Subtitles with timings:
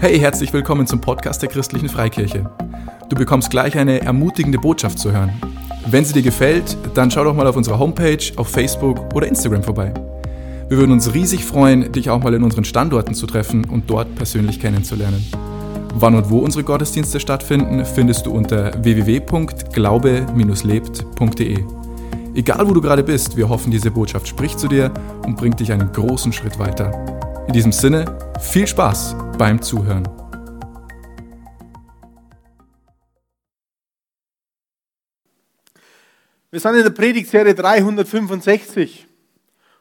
[0.00, 2.48] Hey, herzlich willkommen zum Podcast der Christlichen Freikirche.
[3.08, 5.32] Du bekommst gleich eine ermutigende Botschaft zu hören.
[5.86, 9.64] Wenn sie dir gefällt, dann schau doch mal auf unserer Homepage, auf Facebook oder Instagram
[9.64, 9.92] vorbei.
[10.68, 14.14] Wir würden uns riesig freuen, dich auch mal in unseren Standorten zu treffen und dort
[14.14, 15.26] persönlich kennenzulernen.
[15.94, 21.64] Wann und wo unsere Gottesdienste stattfinden, findest du unter www.glaube-lebt.de.
[22.36, 24.92] Egal wo du gerade bist, wir hoffen, diese Botschaft spricht zu dir
[25.26, 26.92] und bringt dich einen großen Schritt weiter.
[27.48, 28.04] In diesem Sinne,
[28.38, 30.06] viel Spaß beim Zuhören.
[36.50, 39.06] Wir sind in der Predigtserie 365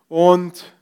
[0.10, 0.74] und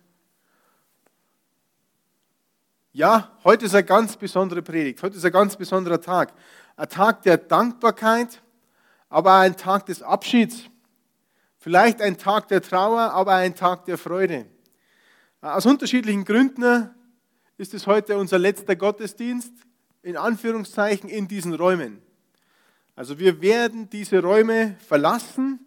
[2.91, 5.01] ja, heute ist eine ganz besondere Predigt.
[5.01, 6.33] Heute ist ein ganz besonderer Tag.
[6.75, 8.41] Ein Tag der Dankbarkeit,
[9.09, 10.63] aber ein Tag des Abschieds.
[11.57, 14.45] Vielleicht ein Tag der Trauer, aber ein Tag der Freude.
[15.41, 16.89] Aus unterschiedlichen Gründen
[17.57, 19.53] ist es heute unser letzter Gottesdienst,
[20.01, 22.01] in Anführungszeichen, in diesen Räumen.
[22.95, 25.59] Also wir werden diese Räume verlassen.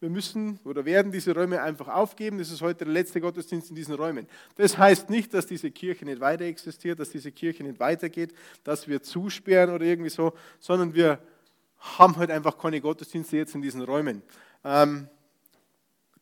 [0.00, 2.38] Wir müssen oder werden diese Räume einfach aufgeben.
[2.38, 4.26] Das ist heute der letzte Gottesdienst in diesen Räumen.
[4.56, 8.88] Das heißt nicht, dass diese Kirche nicht weiter existiert, dass diese Kirche nicht weitergeht, dass
[8.88, 11.20] wir zusperren oder irgendwie so, sondern wir
[11.78, 14.22] haben heute einfach keine Gottesdienste jetzt in diesen Räumen.
[14.64, 15.08] Ähm,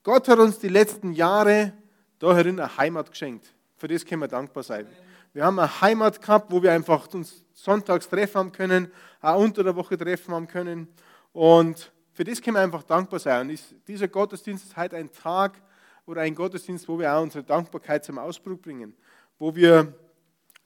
[0.03, 1.73] Gott hat uns die letzten Jahre
[2.19, 3.47] daherin eine Heimat geschenkt.
[3.77, 4.87] Für das können wir dankbar sein.
[5.33, 9.63] Wir haben eine Heimat gehabt, wo wir einfach uns sonntags treffen haben können, auch unter
[9.63, 10.89] der Woche treffen haben können.
[11.33, 13.49] Und für das können wir einfach dankbar sein.
[13.49, 15.61] Und dieser Gottesdienst ist heute ein Tag
[16.07, 18.95] oder ein Gottesdienst, wo wir auch unsere Dankbarkeit zum Ausdruck bringen.
[19.39, 19.95] Wo wir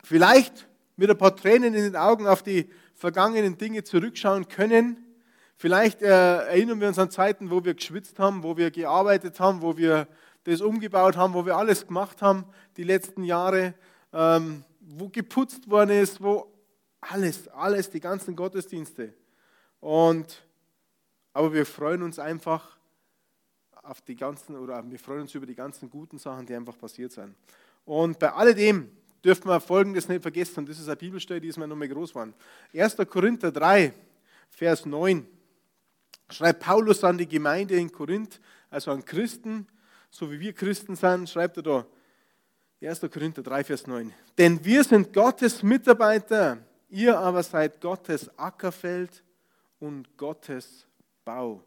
[0.03, 5.05] vielleicht mit ein paar Tränen in den Augen auf die vergangenen Dinge zurückschauen können
[5.57, 9.63] Vielleicht äh, erinnern wir uns an Zeiten, wo wir geschwitzt haben, wo wir gearbeitet haben,
[9.63, 10.09] wo wir
[10.45, 12.45] das umgebaut haben, wo wir alles gemacht haben
[12.77, 13.75] die letzten Jahre,
[14.15, 16.51] ähm, wo geputzt worden ist, wo
[17.01, 19.13] alles, alles, die ganzen Gottesdienste.
[19.81, 20.47] Und,
[21.33, 22.79] aber wir freuen uns einfach
[23.83, 27.13] auf die ganzen, oder wir freuen uns über die ganzen guten Sachen, die einfach passiert
[27.13, 27.35] sind.
[27.85, 28.91] Und bei alledem
[29.23, 32.15] dürfen wir Folgendes nicht vergessen, und das ist eine Bibelstelle, die ist mir nochmal groß
[32.15, 32.33] waren.
[32.73, 32.97] 1.
[33.11, 33.93] Korinther 3,
[34.49, 35.27] Vers 9
[36.31, 39.67] schreibt Paulus an die Gemeinde in Korinth, also an Christen,
[40.11, 41.87] so wie wir Christen sind, schreibt er da
[42.81, 43.01] 1.
[43.01, 44.13] Korinther 3, Vers 9.
[44.37, 46.59] Denn wir sind Gottes Mitarbeiter,
[46.91, 49.23] ihr aber seid Gottes Ackerfeld
[49.81, 50.87] und Gottes
[51.25, 51.63] Bau.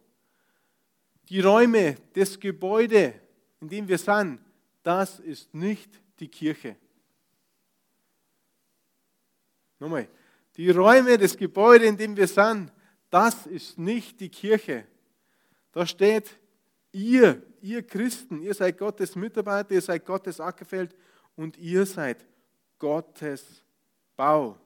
[1.30, 3.14] Die Räume, das Gebäude,
[3.62, 4.40] in dem wir sind,
[4.84, 6.76] das ist nicht die Kirche.
[9.80, 10.08] Nochmal,
[10.56, 12.72] die Räume, das Gebäude, in dem wir sind,
[13.10, 14.86] das ist nicht die Kirche.
[15.72, 16.40] Da steht,
[16.92, 20.96] ihr, ihr Christen, ihr seid Gottes Mitarbeiter, ihr seid Gottes Ackerfeld
[21.36, 22.26] und ihr seid
[22.80, 23.64] Gottes
[24.16, 24.58] Bau.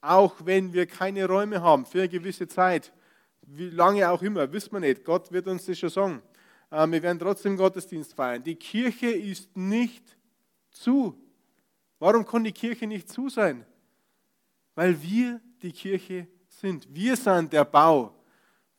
[0.00, 2.92] Auch wenn wir keine Räume haben für eine gewisse Zeit,
[3.42, 5.04] wie lange auch immer, wissen wir nicht.
[5.04, 6.22] Gott wird uns das schon sagen.
[6.70, 8.42] Ähm, wir werden trotzdem Gottesdienst feiern.
[8.42, 10.16] Die Kirche ist nicht
[10.70, 11.18] zu.
[11.98, 13.64] Warum kann die Kirche nicht zu sein?
[14.74, 16.86] Weil wir die Kirche sind.
[16.94, 18.14] Wir sind der Bau.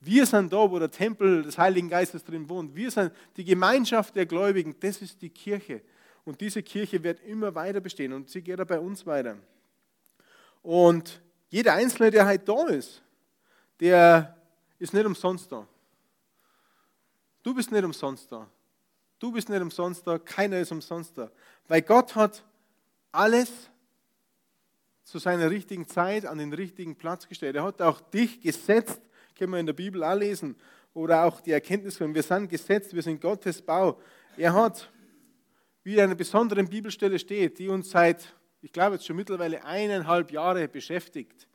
[0.02, 2.74] Wir sind da, wo der Tempel des Heiligen Geistes drin wohnt.
[2.74, 4.76] Wir sind die Gemeinschaft der Gläubigen.
[4.80, 5.82] Das ist die Kirche.
[6.24, 9.38] Und diese Kirche wird immer weiter bestehen und sie geht auch bei uns weiter.
[10.62, 13.02] Und jeder Einzelne, der heute da ist,
[13.80, 14.38] der
[14.78, 15.68] ist nicht umsonst da.
[17.42, 18.48] Du bist nicht umsonst da.
[19.18, 20.18] Du bist nicht umsonst da.
[20.18, 21.32] Keiner ist umsonst da.
[21.68, 22.44] Weil Gott hat
[23.12, 23.50] alles
[25.04, 27.56] zu seiner richtigen Zeit an den richtigen Platz gestellt.
[27.56, 29.02] Er hat auch dich gesetzt,
[29.40, 30.56] können wir in der Bibel auch lesen,
[30.94, 34.02] oder auch die Erkenntnis von, wir sind gesetzt, wir sind Gottes Bau.
[34.36, 34.92] Er hat,
[35.84, 40.32] wie in einer besonderen Bibelstelle steht, die uns seit, ich glaube jetzt schon mittlerweile eineinhalb
[40.32, 41.48] Jahre beschäftigt,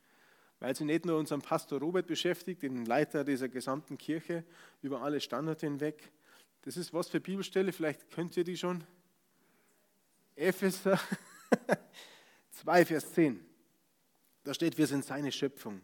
[0.59, 4.43] weil sie nicht nur unseren Pastor Robert beschäftigt, den Leiter dieser gesamten Kirche,
[4.81, 6.11] über alle Standorte hinweg.
[6.63, 8.83] Das ist was für Bibelstelle, vielleicht könnt ihr die schon.
[10.35, 10.99] Epheser
[12.51, 13.45] 2, Vers 10.
[14.43, 15.81] Da steht, wir sind seine Schöpfung.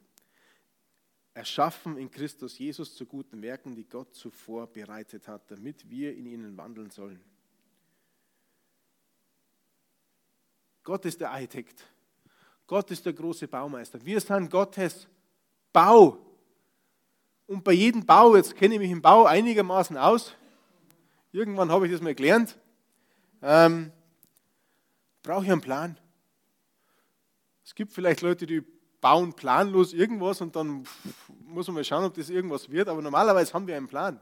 [1.33, 6.25] Erschaffen in Christus Jesus zu guten Werken, die Gott zuvor bereitet hat, damit wir in
[6.25, 7.21] ihnen wandeln sollen.
[10.83, 11.85] Gott ist der Architekt.
[12.67, 14.03] Gott ist der große Baumeister.
[14.03, 15.07] Wir sind Gottes
[15.71, 16.17] Bau.
[17.47, 20.33] Und bei jedem Bau, jetzt kenne ich mich im Bau einigermaßen aus,
[21.31, 22.57] irgendwann habe ich das mal gelernt,
[23.41, 23.91] ähm,
[25.21, 25.97] brauche ich einen Plan.
[27.63, 28.63] Es gibt vielleicht Leute, die
[29.01, 30.85] bauen planlos irgendwas und dann
[31.45, 34.19] muss man mal schauen, ob das irgendwas wird, aber normalerweise haben wir einen Plan.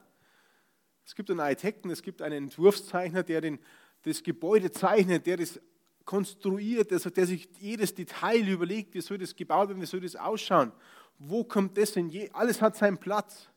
[1.06, 3.60] Es gibt einen Architekten, es gibt einen Entwurfszeichner, der den,
[4.04, 5.60] das Gebäude zeichnet, der das
[6.06, 10.16] konstruiert, also der sich jedes Detail überlegt, wie soll das gebaut werden, wie soll das
[10.16, 10.72] ausschauen,
[11.20, 13.50] wo kommt das denn je, alles hat seinen Platz.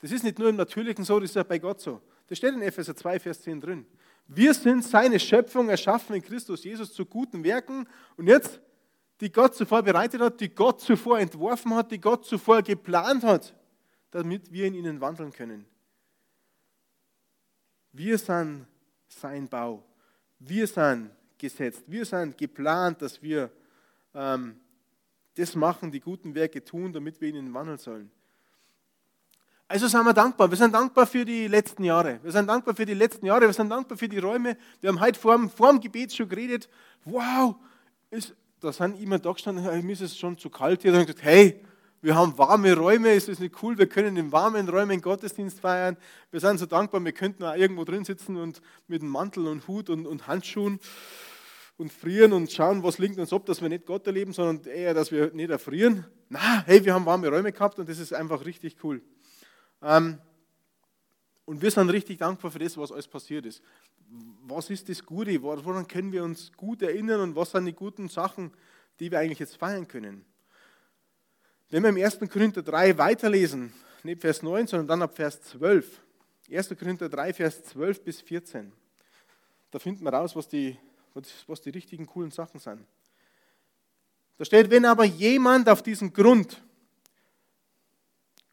[0.00, 2.00] Das ist nicht nur im Natürlichen so, das ist auch bei Gott so.
[2.28, 3.86] Das steht in Epheser 2, Vers 10 drin.
[4.28, 7.88] Wir sind seine Schöpfung, erschaffen in Christus Jesus zu guten Werken.
[8.16, 8.60] Und jetzt,
[9.20, 13.54] die Gott zuvor bereitet hat, die Gott zuvor entworfen hat, die Gott zuvor geplant hat,
[14.10, 15.66] damit wir in ihnen wandeln können.
[17.92, 18.66] Wir sind
[19.08, 19.82] sein Bau.
[20.38, 21.84] Wir sind gesetzt.
[21.86, 23.50] Wir sind geplant, dass wir
[24.14, 24.60] ähm,
[25.34, 28.10] das machen, die guten Werke tun, damit wir ihnen wandeln sollen.
[29.68, 30.48] Also sind wir dankbar.
[30.48, 32.20] Wir sind dankbar für die letzten Jahre.
[32.22, 33.42] Wir sind dankbar für die letzten Jahre.
[33.42, 34.56] Wir sind dankbar für die Räume.
[34.80, 36.68] Wir haben heute vor dem, vor dem Gebet schon geredet.
[37.04, 37.56] Wow,
[38.10, 38.34] ist,
[38.66, 40.90] da sind immer da gestanden, mir ist es schon zu kalt hier.
[40.90, 41.62] Da haben gesagt, hey,
[42.02, 43.78] wir haben warme Räume, ist das nicht cool?
[43.78, 45.96] Wir können in warmen Räumen Gottesdienst feiern.
[46.32, 49.68] Wir sind so dankbar, wir könnten auch irgendwo drin sitzen und mit einem Mantel und
[49.68, 50.80] Hut und, und Handschuhen
[51.76, 54.94] und frieren und schauen, was liegt uns ab, dass wir nicht Gott erleben, sondern eher,
[54.94, 56.04] dass wir nicht erfrieren.
[56.28, 59.00] Na, hey, wir haben warme Räume gehabt und das ist einfach richtig cool.
[59.80, 60.18] Ähm,
[61.46, 63.62] und wir sind richtig dankbar für das, was alles passiert ist.
[64.46, 65.40] Was ist das Gute?
[65.42, 68.52] Woran können wir uns gut erinnern und was sind die guten Sachen,
[69.00, 70.24] die wir eigentlich jetzt feiern können?
[71.70, 72.18] Wenn wir im 1.
[72.30, 73.72] Korinther 3 weiterlesen,
[74.02, 76.00] nicht Vers 9, sondern dann ab Vers 12.
[76.50, 76.68] 1.
[76.78, 78.72] Korinther 3, Vers 12 bis 14.
[79.70, 80.76] Da finden wir raus, was die,
[81.46, 82.84] was die richtigen coolen Sachen sind.
[84.38, 86.62] Da steht, wenn aber jemand auf diesen Grund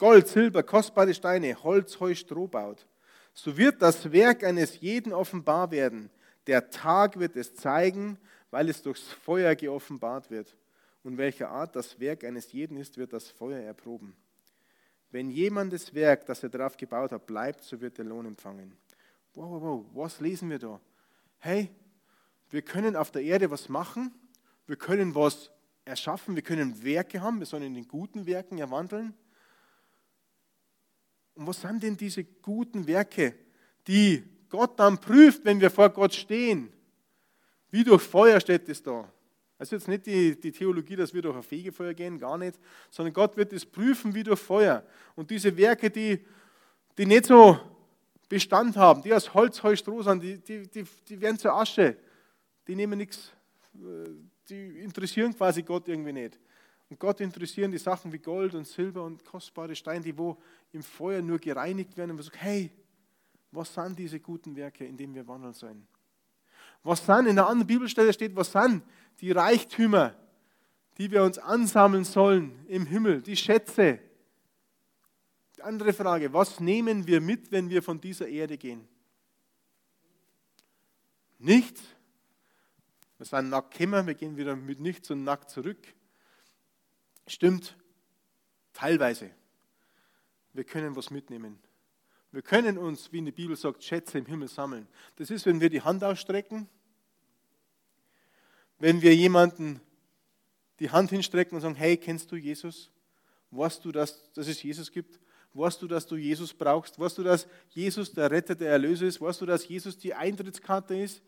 [0.03, 2.85] Gold, Silber, kostbare Steine, Holz, Heu, Stroh baut,
[3.33, 6.09] so wird das Werk eines jeden offenbar werden.
[6.45, 8.19] Der Tag wird es zeigen,
[8.51, 10.57] weil es durchs Feuer geoffenbart wird.
[11.03, 14.13] Und welcher Art das Werk eines jeden ist, wird das Feuer erproben.
[15.09, 18.75] Wenn jemand das Werk, das er darauf gebaut hat, bleibt, so wird er Lohn empfangen.
[19.35, 20.81] Wow, wow, wow, was lesen wir da?
[21.39, 21.69] Hey,
[22.49, 24.13] wir können auf der Erde was machen,
[24.67, 25.49] wir können was
[25.85, 29.13] erschaffen, wir können Werke haben, wir sollen in den guten Werken ja wandeln.
[31.35, 33.35] Und was sind denn diese guten Werke,
[33.87, 36.71] die Gott dann prüft, wenn wir vor Gott stehen?
[37.71, 39.11] Wie durch Feuer steht es da.
[39.57, 42.59] Also jetzt nicht die, die Theologie, dass wir durch ein Fegefeuer gehen, gar nicht,
[42.89, 44.83] sondern Gott wird es prüfen wie durch Feuer.
[45.15, 46.19] Und diese Werke, die,
[46.97, 47.59] die nicht so
[48.27, 51.95] Bestand haben, die aus Holz, Heu, Stroh sind, die, die, die, die werden zur Asche.
[52.67, 53.31] Die nehmen nichts,
[53.75, 54.09] äh,
[54.49, 56.39] die interessieren quasi Gott irgendwie nicht.
[56.89, 60.37] Und Gott interessieren die Sachen wie Gold und Silber und kostbare Steine, die wo
[60.73, 62.11] im Feuer nur gereinigt werden.
[62.11, 62.69] Und man sagt, hey,
[63.51, 65.87] was sind diese guten Werke, in denen wir wandeln sollen?
[66.83, 68.83] Was sind, in der anderen Bibelstelle steht, was sind
[69.21, 70.15] die Reichtümer,
[70.97, 73.99] die wir uns ansammeln sollen im Himmel, die Schätze.
[75.55, 78.87] Die andere Frage, was nehmen wir mit, wenn wir von dieser Erde gehen?
[81.39, 81.81] Nichts.
[83.17, 85.79] Wir sind nackt gekommen, wir gehen wieder mit nichts und nackt zurück.
[87.27, 87.77] Stimmt,
[88.73, 89.31] teilweise.
[90.53, 91.59] Wir können was mitnehmen.
[92.31, 94.87] Wir können uns, wie in der Bibel sagt, Schätze im Himmel sammeln.
[95.17, 96.67] Das ist, wenn wir die Hand ausstrecken,
[98.79, 99.81] wenn wir jemanden
[100.79, 102.91] die Hand hinstrecken und sagen, hey, kennst du Jesus?
[103.51, 105.19] Weißt du, dass, dass es Jesus gibt?
[105.53, 106.99] Weißt du, dass du Jesus brauchst?
[106.99, 109.21] Weißt du, dass Jesus der Retter, der Erlöser ist?
[109.21, 111.21] Weißt du, dass Jesus die Eintrittskarte ist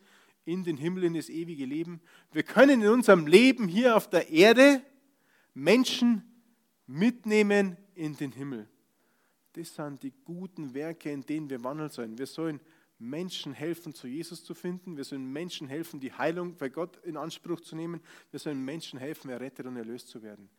[0.44, 2.00] in den Himmel, in das ewige Leben?
[2.32, 4.82] Wir können in unserem Leben hier auf der Erde
[5.54, 6.24] Menschen
[6.88, 8.68] mitnehmen in den Himmel.
[9.56, 12.18] Das sind die guten Werke, in denen wir wandeln sollen.
[12.18, 12.60] Wir sollen
[12.98, 14.98] Menschen helfen, zu Jesus zu finden.
[14.98, 18.02] Wir sollen Menschen helfen, die Heilung bei Gott in Anspruch zu nehmen.
[18.30, 20.50] Wir sollen Menschen helfen, errettet und erlöst zu werden.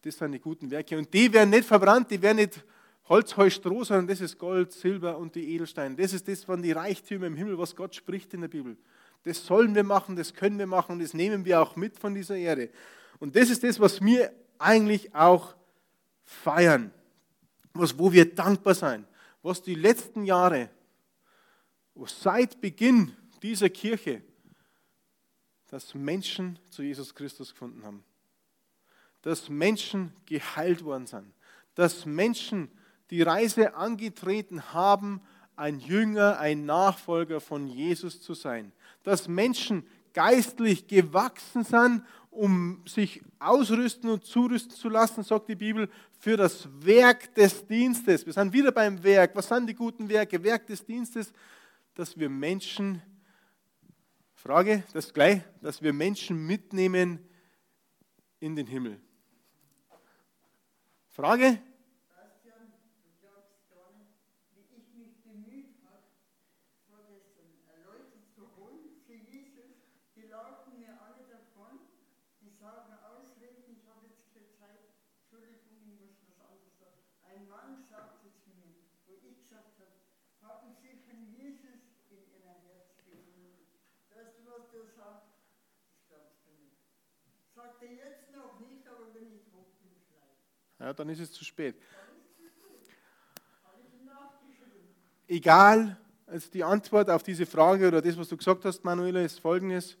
[0.00, 0.96] Das sind die guten Werke.
[0.96, 2.64] Und die werden nicht verbrannt, die werden nicht
[3.10, 5.94] Holz, Heu, Stroh, sondern das ist Gold, Silber und die Edelsteine.
[5.96, 8.78] Das ist das von die Reichtümer im Himmel, was Gott spricht in der Bibel.
[9.24, 12.14] Das sollen wir machen, das können wir machen und das nehmen wir auch mit von
[12.14, 12.70] dieser Erde.
[13.18, 15.54] Und das ist das, was wir eigentlich auch
[16.24, 16.92] feiern,
[17.78, 19.06] was, wo wir dankbar sein,
[19.42, 20.70] was die letzten Jahre,
[22.06, 24.22] seit Beginn dieser Kirche,
[25.68, 28.04] dass Menschen zu Jesus Christus gefunden haben,
[29.22, 31.32] dass Menschen geheilt worden sind,
[31.74, 32.70] dass Menschen
[33.10, 35.20] die Reise angetreten haben,
[35.56, 42.04] ein Jünger, ein Nachfolger von Jesus zu sein, dass Menschen geistlich gewachsen sind
[42.38, 45.90] um sich ausrüsten und zurüsten zu lassen, sagt die Bibel,
[46.20, 48.24] für das Werk des Dienstes.
[48.24, 49.34] Wir sind wieder beim Werk.
[49.34, 50.40] Was sind die guten Werke?
[50.44, 51.32] Werk des Dienstes,
[51.94, 53.02] dass wir Menschen,
[54.34, 57.18] Frage, das gleich, dass wir Menschen mitnehmen
[58.38, 59.00] in den Himmel.
[61.08, 61.58] Frage?
[67.84, 69.74] Leute zu holen für Jesus,
[70.14, 70.68] die lauten
[72.58, 74.90] sagen, ausreden, ich habe jetzt keine Zeit.
[75.22, 76.98] Entschuldigung, ich muss was anderes sagen.
[77.22, 79.94] Ein Mann sagte zu mir, wo ich gesagt habe,
[80.42, 83.62] haben Sie von Jesus in Ihr Herz gefunden?
[84.10, 85.38] Weißt du, was der sagt?
[85.86, 86.82] Das glaubst du nicht.
[87.54, 90.42] Sagt er jetzt noch nicht, aber wenn ich hoch bin, vielleicht.
[90.78, 91.76] Ja, dann ist es zu spät.
[95.26, 99.40] Egal, also die Antwort auf diese Frage oder das, was du gesagt hast, Manuela, ist
[99.40, 99.96] folgendes.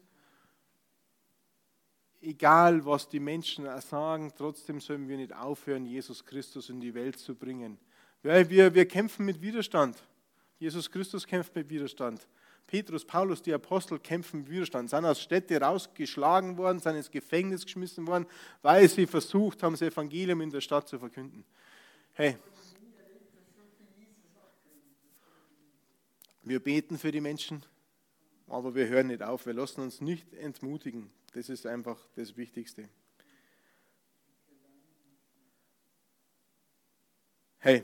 [2.20, 7.18] Egal, was die Menschen sagen, trotzdem sollen wir nicht aufhören, Jesus Christus in die Welt
[7.18, 7.78] zu bringen.
[8.22, 10.02] Weil wir, wir kämpfen mit Widerstand.
[10.58, 12.26] Jesus Christus kämpft mit Widerstand.
[12.68, 18.06] Petrus, Paulus, die Apostel kämpfen Widerstand, sind aus Städte rausgeschlagen worden, sind ins Gefängnis geschmissen
[18.06, 18.26] worden,
[18.60, 21.46] weil sie versucht haben, das Evangelium in der Stadt zu verkünden.
[22.12, 22.36] Hey,
[26.42, 27.64] wir beten für die Menschen,
[28.46, 29.46] aber wir hören nicht auf.
[29.46, 31.10] Wir lassen uns nicht entmutigen.
[31.32, 32.86] Das ist einfach das Wichtigste.
[37.60, 37.82] Hey,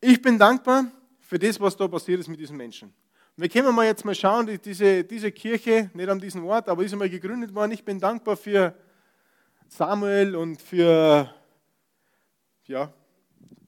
[0.00, 2.94] ich bin dankbar für das, was da passiert ist mit diesen Menschen.
[3.36, 6.84] Wir können mal jetzt mal schauen, die- diese, diese Kirche, nicht an diesem Ort, aber
[6.84, 7.72] ist einmal gegründet worden.
[7.72, 8.74] Ich bin dankbar für
[9.66, 11.28] Samuel und für
[12.66, 12.92] ja,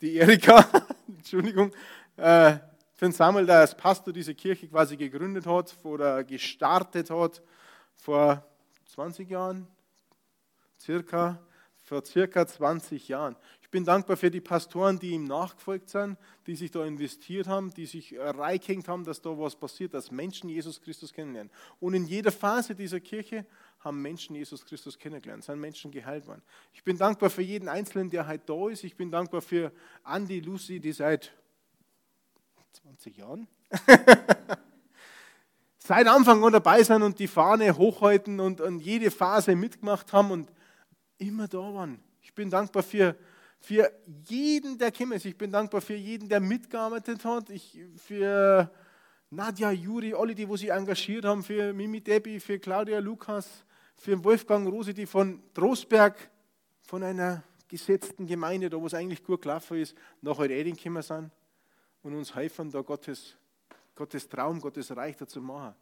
[0.00, 0.64] die Erika,
[1.08, 1.72] Entschuldigung,
[2.16, 2.52] äh,
[2.94, 7.42] für den Samuel, der als Pastor diese Kirche quasi gegründet hat oder gestartet hat
[7.96, 8.46] vor
[8.86, 9.66] 20 Jahren,
[10.80, 11.42] circa,
[11.82, 13.34] vor circa 20 Jahren.
[13.66, 17.74] Ich bin dankbar für die Pastoren, die ihm nachgefolgt sind, die sich da investiert haben,
[17.74, 21.50] die sich reingehängt haben, dass da was passiert, dass Menschen Jesus Christus kennenlernen.
[21.80, 23.44] Und in jeder Phase dieser Kirche
[23.80, 26.42] haben Menschen Jesus Christus kennengelernt, sind Menschen geheilt worden.
[26.72, 28.84] Ich bin dankbar für jeden Einzelnen, der heute da ist.
[28.84, 29.72] Ich bin dankbar für
[30.06, 31.32] Andy, Lucy, die seit
[32.72, 33.48] 20 Jahren
[35.78, 40.30] seit Anfang an dabei sind und die Fahne hochhalten und, und jede Phase mitgemacht haben
[40.30, 40.52] und
[41.18, 41.98] immer da waren.
[42.22, 43.16] Ich bin dankbar für,
[43.60, 43.90] für
[44.28, 45.24] jeden, der gekommen ist.
[45.24, 47.50] Ich bin dankbar für jeden, der mitgearbeitet hat.
[47.50, 48.70] Ich, für
[49.30, 53.64] Nadja, Juri, alle, die wo sich engagiert haben, für Mimi Debbie, für Claudia Lukas,
[53.96, 56.30] für Wolfgang Rose, die von Trostberg,
[56.82, 61.30] von einer gesetzten Gemeinde, da wo es eigentlich gut gelaufen ist, nach Eding gekommen sind
[62.02, 63.36] und uns helfen, da Gottes,
[63.94, 65.74] Gottes Traum, Gottes Reich dazu machen.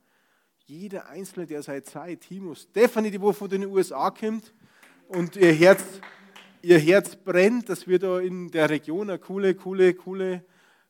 [0.66, 4.54] Jeder Einzelne, der seit Zeit, Timo, Stephanie, die wo von den USA kommt
[5.08, 5.84] und ihr Herz,
[6.64, 10.44] ihr Herz brennt, dass wir da in der Region eine coole, coole, coole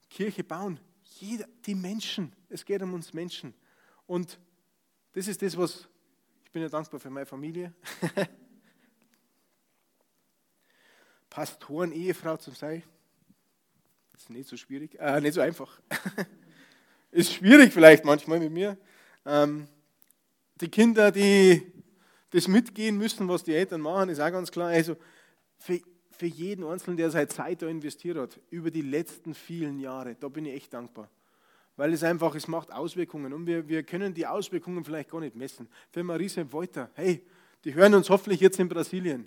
[0.08, 0.78] Kirche bauen.
[1.18, 3.52] Jeder, die Menschen, es geht um uns Menschen.
[4.06, 4.38] Und
[5.12, 5.88] das ist das, was
[6.44, 7.74] ich bin ja dankbar für meine Familie.
[11.28, 12.84] Pastoren, Ehefrau zu sein,
[14.16, 15.80] ist nicht so schwierig, äh, nicht so einfach.
[17.10, 18.78] ist schwierig vielleicht manchmal mit mir.
[19.26, 19.66] Ähm,
[20.60, 21.72] die Kinder, die
[22.30, 24.68] das mitgehen müssen, was die Eltern machen, ist auch ganz klar.
[24.68, 24.96] Also
[25.64, 25.80] für,
[26.10, 30.28] für jeden Einzelnen, der seine Zeit da investiert hat, über die letzten vielen Jahre, da
[30.28, 31.08] bin ich echt dankbar.
[31.76, 35.34] Weil es einfach, es macht Auswirkungen und wir, wir können die Auswirkungen vielleicht gar nicht
[35.34, 35.66] messen.
[35.90, 37.26] Für Marise Wolter, hey,
[37.64, 39.26] die hören uns hoffentlich jetzt in Brasilien.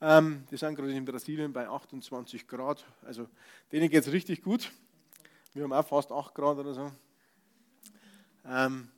[0.00, 3.28] Ähm, die sind gerade in Brasilien bei 28 Grad, also
[3.70, 4.72] denen geht es richtig gut.
[5.52, 6.90] Wir haben auch fast 8 Grad oder so.
[8.46, 8.88] Ähm,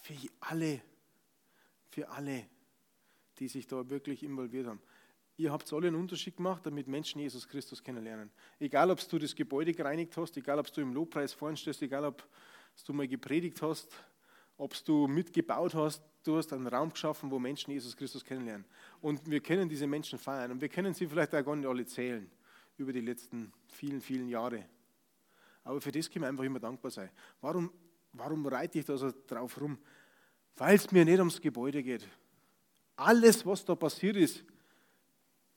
[0.00, 0.80] für alle,
[1.90, 2.44] für alle,
[3.40, 4.80] die sich da wirklich involviert haben.
[5.38, 8.28] Ihr habt alle einen Unterschied gemacht, damit Menschen Jesus Christus kennenlernen.
[8.58, 12.04] Egal, ob du das Gebäude gereinigt hast, egal, ob du im Lobpreis vorn stehst, egal,
[12.04, 12.28] ob
[12.84, 13.88] du mal gepredigt hast,
[14.56, 18.66] ob du mitgebaut hast, du hast einen Raum geschaffen, wo Menschen Jesus Christus kennenlernen.
[19.00, 20.50] Und wir können diese Menschen feiern.
[20.50, 22.28] Und wir können sie vielleicht auch gar nicht alle zählen
[22.76, 24.64] über die letzten vielen, vielen Jahre.
[25.62, 27.10] Aber für das können wir einfach immer dankbar sein.
[27.40, 27.72] Warum,
[28.12, 29.78] warum reite ich da so drauf rum?
[30.56, 32.08] Weil es mir nicht ums Gebäude geht.
[32.96, 34.42] Alles, was da passiert ist,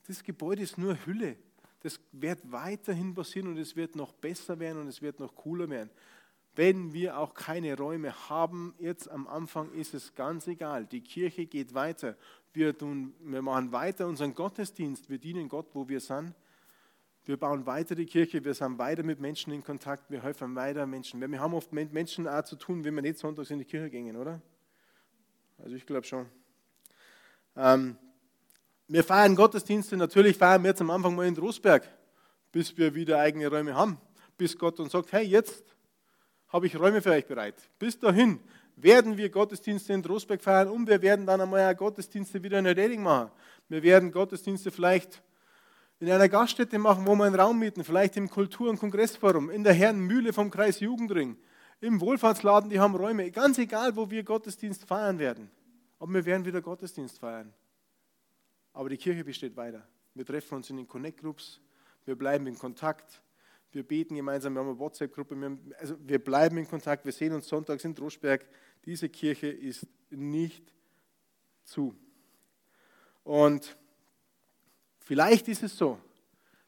[0.08, 1.38] das Gebäude ist nur Hülle.
[1.82, 5.70] Das wird weiterhin passieren und es wird noch besser werden und es wird noch cooler
[5.70, 5.90] werden.
[6.54, 10.86] Wenn wir auch keine Räume haben, jetzt am Anfang ist es ganz egal.
[10.86, 12.18] Die Kirche geht weiter.
[12.54, 15.10] Wir, tun, wir machen weiter unseren Gottesdienst.
[15.10, 16.36] Wir dienen Gott, wo wir sind.
[17.24, 18.44] Wir bauen weiter die Kirche.
[18.44, 20.12] Wir sind weiter mit Menschen in Kontakt.
[20.12, 21.22] Wir helfen weiter Menschen.
[21.22, 23.90] Wir haben oft mit Menschen auch zu tun, wenn wir nicht sonntags in die Kirche
[23.90, 24.42] gehen, oder?
[25.58, 26.26] Also ich glaube schon.
[27.56, 27.96] Ähm,
[28.92, 31.88] wir feiern Gottesdienste, natürlich feiern wir jetzt am Anfang mal in Trostberg,
[32.52, 33.98] bis wir wieder eigene Räume haben,
[34.38, 35.64] bis Gott uns sagt, hey, jetzt
[36.50, 37.56] habe ich Räume für euch bereit.
[37.80, 38.42] Bis dahin
[38.76, 43.02] werden wir Gottesdienste in Trostberg feiern und wir werden dann einmal Gottesdienste wieder in Reding
[43.02, 43.32] machen.
[43.70, 45.24] Wir werden Gottesdienste vielleicht
[46.02, 49.64] in einer Gaststätte machen, wo wir einen Raum mieten, vielleicht im Kultur- und Kongressforum, in
[49.64, 51.38] der Herrenmühle vom Kreis Jugendring,
[51.80, 55.50] im Wohlfahrtsladen, die haben Räume, ganz egal, wo wir Gottesdienst feiern werden.
[55.98, 57.54] Aber wir werden wieder Gottesdienst feiern.
[58.74, 59.88] Aber die Kirche besteht weiter.
[60.14, 61.62] Wir treffen uns in den Connect-Groups,
[62.06, 63.22] wir bleiben in Kontakt,
[63.72, 67.48] wir beten gemeinsam, wir haben eine WhatsApp-Gruppe, also wir bleiben in Kontakt, wir sehen uns
[67.48, 68.46] sonntags in Droschberg.
[68.86, 70.74] Diese Kirche ist nicht
[71.64, 71.96] zu.
[73.24, 73.78] Und
[75.00, 76.00] vielleicht ist es so,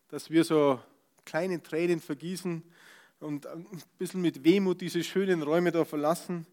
[0.07, 0.79] dass wir so
[1.25, 2.63] kleine Tränen vergießen
[3.19, 3.65] und ein
[3.97, 6.45] bisschen mit Wehmut diese schönen Räume da verlassen.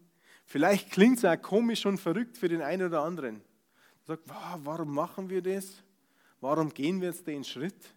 [0.45, 3.41] Vielleicht klingt es auch komisch und verrückt für den einen oder anderen.
[4.03, 5.83] Sagt, warum machen wir das?
[6.39, 7.93] Warum gehen wir jetzt den Schritt?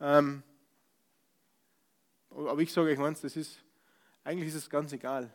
[0.00, 0.42] Ähm,
[2.30, 3.62] aber ich sage euch eins, das ist,
[4.24, 5.32] eigentlich ist es ganz egal.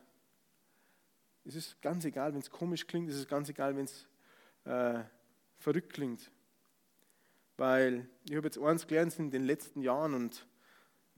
[1.45, 4.07] Es ist ganz egal, wenn es komisch klingt, es ist ganz egal, wenn es
[4.65, 5.03] äh,
[5.57, 6.31] verrückt klingt.
[7.55, 10.45] Weil ich habe jetzt eins gelernt in den letzten Jahren und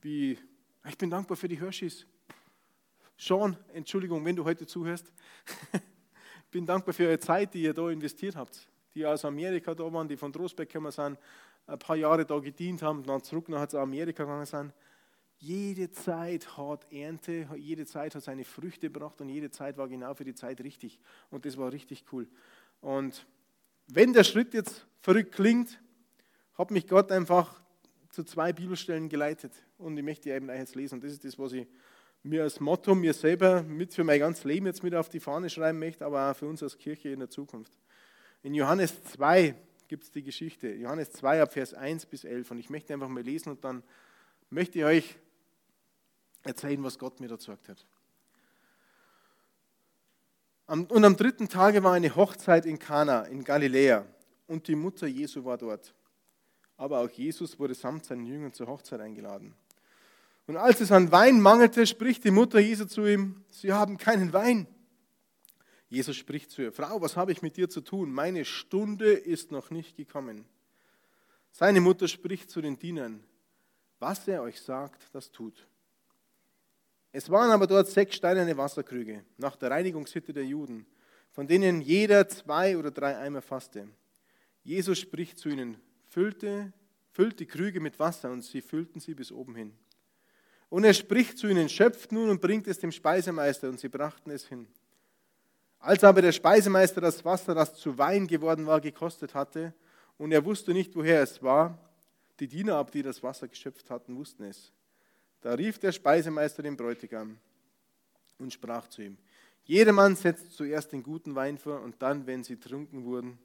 [0.01, 0.38] wie,
[0.88, 2.06] ich bin dankbar für die Hershey's.
[3.18, 5.12] Sean, Entschuldigung, wenn du heute zuhörst.
[6.51, 8.67] bin dankbar für eure Zeit, die ihr da investiert habt.
[8.93, 11.17] Die aus Amerika da waren, die von Trostberg gekommen sind,
[11.65, 14.74] ein paar Jahre da gedient haben, dann zurück nach Amerika gegangen sind.
[15.38, 20.13] Jede Zeit hat Ernte, jede Zeit hat seine Früchte gebracht und jede Zeit war genau
[20.13, 21.00] für die Zeit richtig.
[21.31, 22.27] Und das war richtig cool.
[22.81, 23.25] Und
[23.88, 25.81] wenn der Schritt jetzt verrückt klingt,
[26.53, 27.60] hat mich Gott einfach
[28.10, 29.53] zu zwei Bibelstellen geleitet.
[29.77, 31.00] Und ich möchte die eben jetzt lesen.
[31.00, 31.65] Das ist das, was ich
[32.23, 35.49] mir als Motto, mir selber mit für mein ganzes Leben jetzt mit auf die Fahne
[35.49, 37.71] schreiben möchte, aber auch für uns als Kirche in der Zukunft.
[38.43, 39.55] In Johannes 2
[39.87, 40.73] gibt es die Geschichte.
[40.73, 42.51] Johannes 2 ab Vers 1 bis 11.
[42.51, 43.83] Und ich möchte einfach mal lesen und dann
[44.49, 45.19] möchte ich euch
[46.43, 47.85] erzählen, was Gott mir dazu gesagt hat.
[50.67, 54.05] Und am dritten Tage war eine Hochzeit in Kana in Galiläa
[54.47, 55.93] und die Mutter Jesu war dort.
[56.77, 59.53] Aber auch Jesus wurde samt seinen Jüngern zur Hochzeit eingeladen.
[60.48, 64.33] Und als es an Wein mangelte, spricht die Mutter Jesu zu ihm, sie haben keinen
[64.33, 64.67] Wein.
[65.88, 68.12] Jesus spricht zu ihr, Frau, was habe ich mit dir zu tun?
[68.12, 70.45] Meine Stunde ist noch nicht gekommen.
[71.51, 73.23] Seine Mutter spricht zu den Dienern,
[73.99, 75.67] was er euch sagt, das tut.
[77.12, 80.86] Es waren aber dort sechs steinerne Wasserkrüge nach der Reinigungssitte der Juden,
[81.32, 83.89] von denen jeder zwei oder drei Eimer fasste.
[84.63, 85.77] Jesus spricht zu ihnen,
[86.08, 86.71] füllte,
[87.12, 89.73] füllt die Krüge mit Wasser und sie füllten sie bis oben hin.
[90.71, 94.31] Und er spricht zu ihnen, schöpft nun und bringt es dem Speisemeister und sie brachten
[94.31, 94.67] es hin.
[95.79, 99.73] Als aber der Speisemeister das Wasser, das zu Wein geworden war, gekostet hatte
[100.17, 101.77] und er wusste nicht, woher es war,
[102.39, 104.71] die Diener ab, die das Wasser geschöpft hatten, wussten es.
[105.41, 107.38] Da rief der Speisemeister den Bräutigam
[108.39, 109.17] und sprach zu ihm,
[109.65, 113.38] jedermann setzt zuerst den guten Wein vor und dann, wenn sie trunken wurden,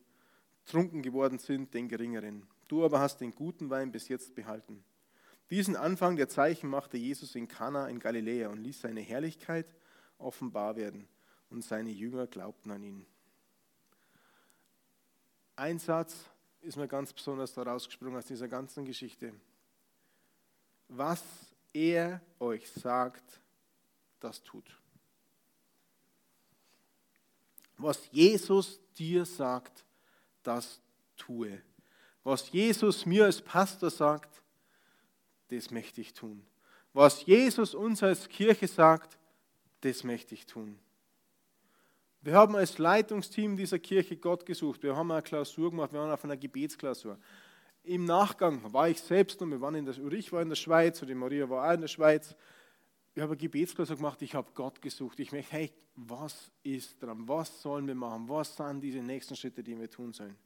[0.64, 2.46] trunken geworden sind, den geringeren.
[2.68, 4.84] Du aber hast den guten Wein bis jetzt behalten.
[5.50, 9.66] Diesen Anfang der Zeichen machte Jesus in Kana in Galiläa und ließ seine Herrlichkeit
[10.18, 11.08] offenbar werden
[11.50, 13.06] und seine Jünger glaubten an ihn.
[15.54, 16.16] Ein Satz
[16.60, 19.32] ist mir ganz besonders da rausgesprungen aus dieser ganzen Geschichte.
[20.88, 21.22] Was
[21.72, 23.40] er euch sagt,
[24.20, 24.76] das tut.
[27.78, 29.84] Was Jesus dir sagt,
[30.42, 30.80] das
[31.16, 31.62] tue.
[32.24, 34.42] Was Jesus mir als Pastor sagt,
[35.48, 36.44] das möchte ich tun.
[36.92, 39.18] Was Jesus uns als Kirche sagt,
[39.82, 40.78] das möchte ich tun.
[42.22, 44.82] Wir haben als Leitungsteam dieser Kirche Gott gesucht.
[44.82, 47.18] Wir haben eine Klausur gemacht, wir waren auf einer Gebetsklausur.
[47.84, 51.00] Im Nachgang war ich selbst und wir waren in der, ich war in der Schweiz
[51.02, 52.34] oder die Maria war auch in der Schweiz.
[53.14, 55.20] Ich habe eine Gebetsklausur gemacht, ich habe Gott gesucht.
[55.20, 57.28] Ich möchte, hey, was ist dran?
[57.28, 58.28] Was sollen wir machen?
[58.28, 60.36] Was sind diese nächsten Schritte, die wir tun sollen?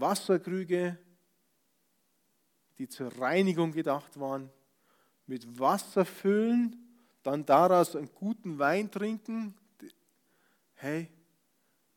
[0.00, 0.98] Wasserkrüge,
[2.78, 4.50] die zur Reinigung gedacht waren,
[5.26, 6.76] mit Wasser füllen,
[7.22, 9.54] dann daraus einen guten Wein trinken.
[10.74, 11.10] Hey,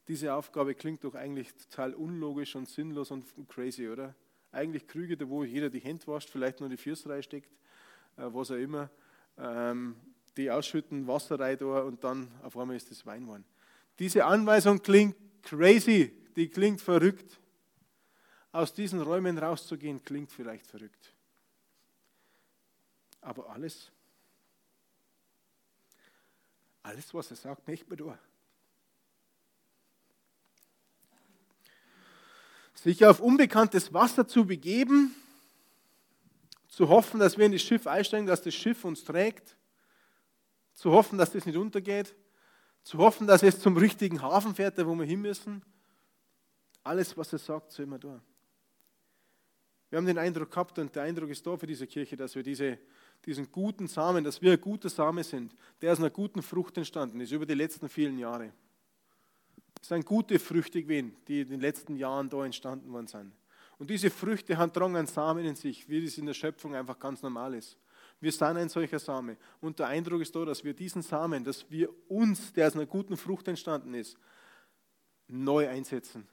[0.08, 4.16] diese Aufgabe klingt doch eigentlich total unlogisch und sinnlos und crazy, oder?
[4.52, 7.50] Eigentlich Krüge, wo jeder die Hände wascht, vielleicht nur die Füße reinsteckt,
[8.18, 8.90] äh, was auch immer,
[9.38, 9.96] ähm,
[10.36, 13.46] die ausschütten, Wasser rein da und dann auf einmal ist das Wein geworden.
[14.00, 17.41] Diese Anweisung klingt crazy, die klingt verrückt.
[18.52, 21.14] Aus diesen Räumen rauszugehen, klingt vielleicht verrückt.
[23.22, 23.92] Aber alles,
[26.84, 28.20] alles, was er sagt, nicht mehr durch.
[32.82, 35.16] sich auf unbekanntes Wasser zu begeben,
[36.68, 39.56] zu hoffen, dass wir in das Schiff einsteigen, dass das Schiff uns trägt,
[40.74, 42.16] zu hoffen, dass das nicht untergeht,
[42.84, 45.62] zu hoffen, dass es zum richtigen Hafen fährt, wo wir hin müssen.
[46.84, 48.20] Alles, was er sagt, so immer da.
[49.92, 52.44] Wir haben den Eindruck gehabt und der Eindruck ist da für diese Kirche, dass wir
[52.44, 52.80] diese,
[53.26, 57.20] diesen guten Samen, dass wir ein guter Same sind, der aus einer guten Frucht entstanden
[57.20, 58.54] ist über die letzten vielen Jahre.
[59.82, 63.34] Es sind gute Früchte gewesen, die in den letzten Jahren da entstanden worden sind.
[63.80, 66.98] Und diese Früchte haben tragen einen Samen in sich, wie das in der Schöpfung einfach
[66.98, 67.78] ganz normal ist.
[68.22, 69.36] Wir sind ein solcher Same.
[69.60, 72.86] Und der Eindruck ist da, dass wir diesen Samen, dass wir uns, der aus einer
[72.86, 74.16] guten Frucht entstanden ist,
[75.28, 76.30] neu einsetzen.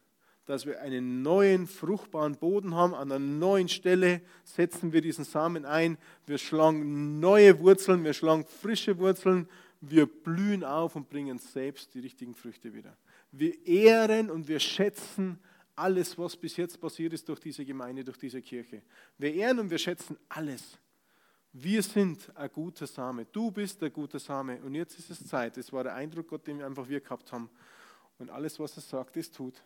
[0.49, 2.95] Dass wir einen neuen, fruchtbaren Boden haben.
[2.95, 5.99] An einer neuen Stelle setzen wir diesen Samen ein.
[6.25, 9.47] Wir schlagen neue Wurzeln, wir schlagen frische Wurzeln.
[9.83, 12.97] Wir blühen auf und bringen selbst die richtigen Früchte wieder.
[13.31, 15.39] Wir ehren und wir schätzen
[15.77, 18.81] alles, was bis jetzt passiert ist durch diese Gemeinde, durch diese Kirche.
[19.19, 20.79] Wir ehren und wir schätzen alles.
[21.53, 23.27] Wir sind ein guter Same.
[23.27, 24.63] Du bist der gute Same.
[24.63, 25.59] Und jetzt ist es Zeit.
[25.59, 27.51] Das war der Eindruck, Gott, den wir einfach wir gehabt haben.
[28.19, 29.63] Und alles, was er sagt, das tut.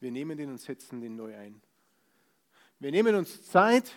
[0.00, 1.60] Wir nehmen den und setzen den neu ein.
[2.78, 3.90] Wir nehmen uns Zeit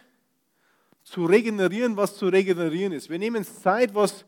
[1.03, 3.09] zu regenerieren, was zu regenerieren ist.
[3.09, 4.25] Wir nehmen uns Zeit, was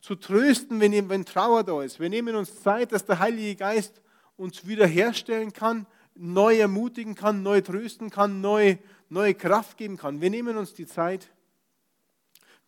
[0.00, 1.98] zu trösten, wenn, wenn Trauer da ist.
[1.98, 4.00] Wir nehmen uns Zeit, dass der Heilige Geist
[4.36, 8.76] uns wiederherstellen kann, neu ermutigen kann, neu trösten kann, neu,
[9.08, 10.20] neue Kraft geben kann.
[10.20, 11.30] Wir nehmen uns die Zeit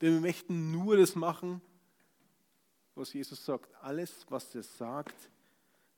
[0.00, 1.60] denn wir möchten nur das machen,
[2.94, 3.74] was Jesus sagt.
[3.82, 5.30] Alles, was er sagt,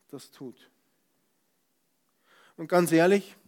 [0.08, 0.70] das tut.
[2.60, 3.38] Und ganz ehrlich,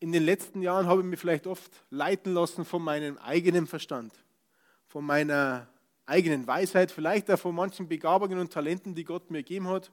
[0.00, 4.12] in den letzten Jahren habe ich mich vielleicht oft leiten lassen von meinem eigenen Verstand,
[4.88, 5.68] von meiner
[6.04, 9.92] eigenen Weisheit, vielleicht auch von manchen Begabungen und Talenten, die Gott mir gegeben hat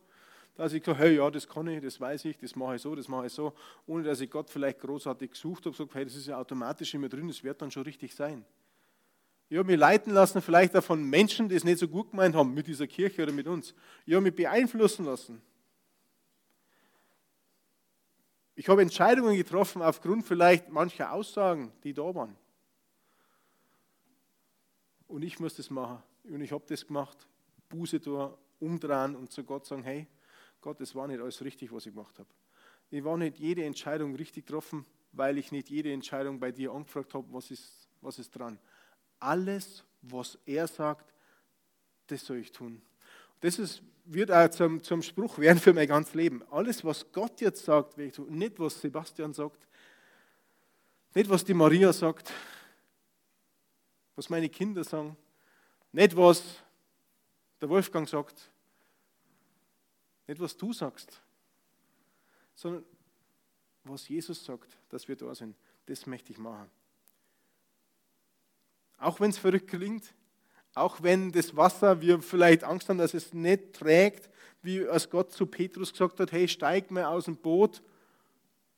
[0.56, 2.96] dass ich gesagt hey, ja, das kann ich, das weiß ich, das mache ich so,
[2.96, 3.54] das mache ich so,
[3.86, 7.02] ohne dass ich Gott vielleicht großartig gesucht habe, gesagt, hey, das ist ja automatisch in
[7.02, 8.44] mir drin, das wird dann schon richtig sein.
[9.50, 12.36] Ich habe mich leiten lassen, vielleicht auch von Menschen, die es nicht so gut gemeint
[12.36, 13.76] haben mit dieser Kirche oder mit uns.
[14.06, 15.42] Ich habe mich beeinflussen lassen.
[18.56, 22.36] Ich habe Entscheidungen getroffen aufgrund vielleicht mancher Aussagen, die da waren.
[25.08, 26.02] Und ich muss das machen.
[26.24, 27.28] Und ich habe das gemacht.
[27.70, 30.08] Buße da, umdrehen und zu Gott sagen, hey,
[30.62, 32.30] Gott, es war nicht alles richtig, was ich gemacht habe.
[32.90, 37.14] Ich war nicht jede Entscheidung richtig getroffen, weil ich nicht jede Entscheidung bei dir angefragt
[37.14, 38.60] habe, was ist, was ist dran.
[39.20, 41.14] Alles, was er sagt,
[42.08, 42.82] das soll ich tun.
[43.40, 46.44] Das ist, wird auch zum, zum Spruch werden für mein ganzes Leben.
[46.52, 47.98] Alles, was Gott jetzt sagt.
[47.98, 49.68] Nicht, was Sebastian sagt,
[51.14, 52.32] nicht, was die Maria sagt,
[54.16, 55.16] was meine Kinder sagen,
[55.92, 56.44] nicht, was
[57.62, 58.52] der Wolfgang sagt,
[60.28, 61.22] nicht, was du sagst,
[62.56, 62.84] sondern
[63.84, 65.56] was Jesus sagt, dass wir da sind.
[65.86, 66.70] Das möchte ich machen.
[68.98, 70.14] Auch wenn es verrückt klingt,
[70.76, 74.30] auch wenn das Wasser, wir vielleicht Angst haben, dass es nicht trägt,
[74.62, 77.84] wie als Gott zu Petrus gesagt hat, hey, steig mal aus dem Boot.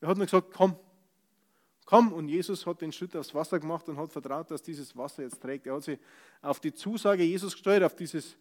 [0.00, 0.76] Er hat nur gesagt, komm,
[1.86, 2.12] komm.
[2.12, 5.40] Und Jesus hat den Schritt aufs Wasser gemacht und hat vertraut, dass dieses Wasser jetzt
[5.40, 5.66] trägt.
[5.66, 5.98] Er hat sich
[6.42, 8.36] auf die Zusage Jesus gesteuert, auf dieses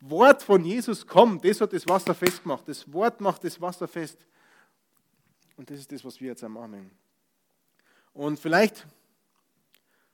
[0.00, 2.68] Wort von Jesus kommt, das hat das Wasser festgemacht.
[2.68, 4.26] Das Wort macht das Wasser fest.
[5.56, 6.90] Und das ist das, was wir jetzt machen.
[8.12, 8.86] Und vielleicht,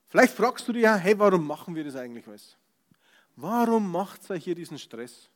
[0.08, 2.56] vielleicht fragst du dich ja, hey, warum machen wir das eigentlich alles?
[3.40, 5.30] Warum macht ihr hier diesen Stress?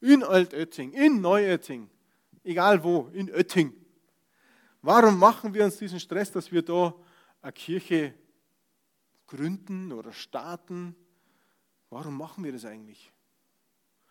[0.00, 1.88] In Altötting, in Neuötting,
[2.42, 3.72] egal wo, in Ötting.
[4.82, 6.92] Warum machen wir uns diesen Stress, dass wir da
[7.42, 8.12] eine Kirche
[9.28, 10.96] gründen oder starten?
[11.90, 13.12] Warum machen wir das eigentlich?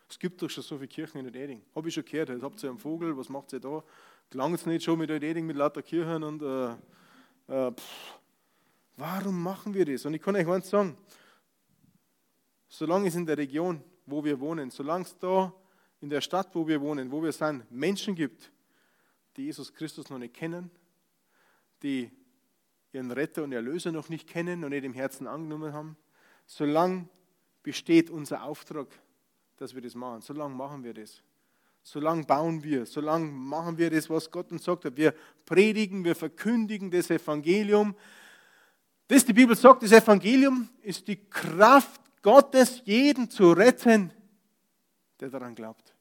[0.08, 1.60] Es gibt doch schon so viele Kirchen in Eding.
[1.74, 2.30] Habe ich schon gehört.
[2.30, 3.84] Jetzt habt ihr einen Vogel, was macht ihr da?
[4.30, 6.72] Klang es nicht schon mit Eding mit lauter Kirchen und äh,
[7.48, 7.72] äh,
[8.96, 10.06] warum machen wir das?
[10.06, 10.96] Und ich kann euch eins sagen,
[12.76, 15.52] solange es in der Region, wo wir wohnen, solange es da
[16.00, 18.50] in der Stadt, wo wir wohnen, wo wir sind, Menschen gibt,
[19.36, 20.70] die Jesus Christus noch nicht kennen,
[21.82, 22.10] die
[22.92, 25.96] ihren Retter und Erlöser noch nicht kennen und nicht im Herzen angenommen haben,
[26.46, 27.08] solange
[27.62, 28.88] besteht unser Auftrag
[29.56, 30.20] dass wir das machen.
[30.20, 31.22] So lange machen wir das.
[31.82, 32.86] So lange bauen wir.
[32.86, 34.96] So lange machen wir das, was Gott uns sagt.
[34.96, 37.94] Wir predigen, wir verkündigen das Evangelium.
[39.06, 44.10] Das die Bibel sagt, das Evangelium ist die Kraft Gottes, jeden zu retten,
[45.20, 45.94] der daran glaubt.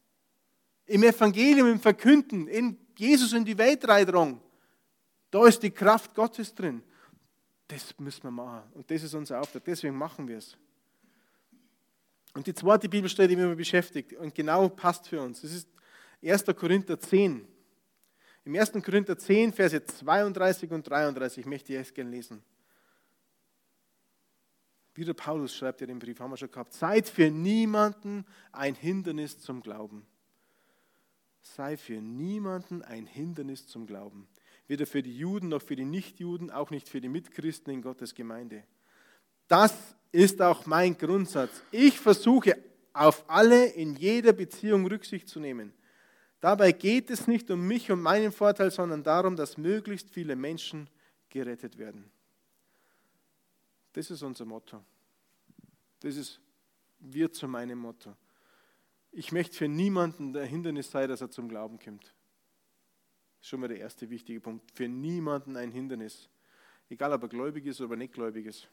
[0.86, 4.42] Im Evangelium, im Verkünden, in Jesus in die Welt reindrang,
[5.30, 6.82] da ist die Kraft Gottes drin.
[7.68, 8.72] Das müssen wir machen.
[8.74, 9.66] Und das ist unser Auftrag.
[9.66, 10.58] Deswegen machen wir es.
[12.34, 15.68] Und die zweite Bibelstelle, die mich beschäftigt und genau passt für uns, das ist
[16.24, 16.46] 1.
[16.56, 17.46] Korinther 10.
[18.46, 18.72] Im 1.
[18.82, 22.42] Korinther 10, Verse 32 und 33 möchte ich es gerne lesen.
[24.96, 26.74] Wieder Paulus schreibt ja den Brief, haben wir schon gehabt.
[26.74, 30.06] Seid für niemanden ein Hindernis zum Glauben.
[31.42, 34.28] Sei für niemanden ein Hindernis zum Glauben.
[34.68, 38.14] Weder für die Juden noch für die Nichtjuden, auch nicht für die Mitchristen in Gottes
[38.14, 38.64] Gemeinde.
[39.48, 41.64] Das ist auch mein Grundsatz.
[41.72, 42.58] Ich versuche
[42.94, 45.74] auf alle in jeder Beziehung Rücksicht zu nehmen.
[46.40, 50.90] Dabei geht es nicht um mich und meinen Vorteil, sondern darum, dass möglichst viele Menschen
[51.30, 52.12] gerettet werden.
[53.94, 54.84] Das ist unser Motto.
[56.02, 56.42] Das ist,
[57.00, 58.16] wird zu meinem Motto.
[59.12, 62.14] Ich möchte für niemanden der Hindernis sein, dass er zum Glauben kommt.
[63.42, 64.72] Schon mal der erste wichtige Punkt.
[64.74, 66.30] Für niemanden ein Hindernis.
[66.90, 68.68] Egal, ob er gläubig ist oder nicht gläubig ist.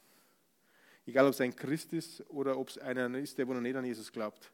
[1.07, 3.85] Egal, ob es ein Christ ist oder ob es einer ist, der noch nicht an
[3.85, 4.53] Jesus glaubt.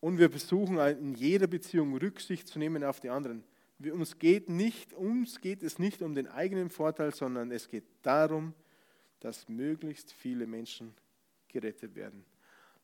[0.00, 3.44] Und wir versuchen in jeder Beziehung Rücksicht zu nehmen auf die anderen.
[3.78, 8.54] Uns geht, nicht, uns geht es nicht um den eigenen Vorteil, sondern es geht darum,
[9.20, 10.94] dass möglichst viele Menschen
[11.48, 12.24] gerettet werden.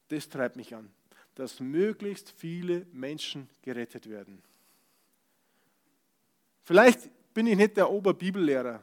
[0.09, 0.91] Das treibt mich an,
[1.35, 4.43] dass möglichst viele Menschen gerettet werden.
[6.63, 8.83] Vielleicht bin ich nicht der Oberbibellehrer,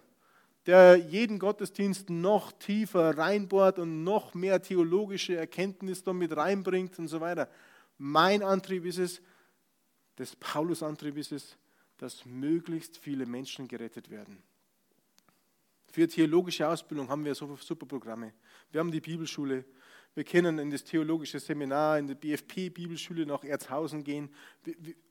[0.66, 7.20] der jeden Gottesdienst noch tiefer reinbohrt und noch mehr theologische Erkenntnis damit reinbringt und so
[7.20, 7.50] weiter.
[7.98, 9.22] Mein Antrieb ist es,
[10.16, 11.58] das Paulus-Antrieb ist es,
[11.98, 14.42] dass möglichst viele Menschen gerettet werden.
[15.94, 18.34] Für theologische Ausbildung haben wir super Programme.
[18.72, 19.64] Wir haben die Bibelschule.
[20.16, 24.34] Wir können in das theologische Seminar, in die BFP-Bibelschule nach Erzhausen gehen,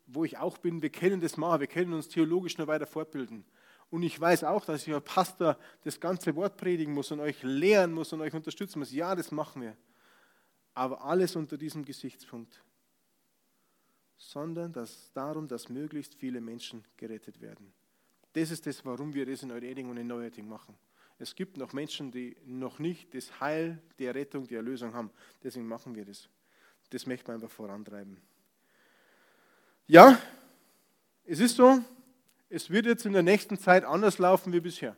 [0.08, 0.82] wo ich auch bin.
[0.82, 1.60] Wir können das machen.
[1.60, 3.44] Wir können uns theologisch noch weiter fortbilden.
[3.90, 7.40] Und ich weiß auch, dass ich als Pastor das ganze Wort predigen muss und euch
[7.44, 8.90] lehren muss und euch unterstützen muss.
[8.90, 9.76] Ja, das machen wir.
[10.74, 12.60] Aber alles unter diesem Gesichtspunkt.
[14.16, 17.72] Sondern dass darum, dass möglichst viele Menschen gerettet werden.
[18.32, 20.74] Das ist das, warum wir das in Eureding und in Neuerding machen.
[21.18, 25.10] Es gibt noch Menschen, die noch nicht das Heil, die Errettung, die Erlösung haben.
[25.42, 26.28] Deswegen machen wir das.
[26.90, 28.16] Das möchten wir einfach vorantreiben.
[29.86, 30.18] Ja,
[31.24, 31.80] es ist so,
[32.48, 34.96] es wird jetzt in der nächsten Zeit anders laufen wie bisher.